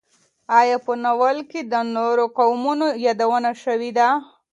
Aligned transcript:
ایا 0.59 0.77
په 0.85 0.93
ناول 1.03 1.37
کې 1.49 1.61
د 1.71 1.73
نورو 1.95 2.25
قومونو 2.37 2.85
یادونه 3.05 3.51
شوې 3.63 3.91
ده؟ 3.97 4.07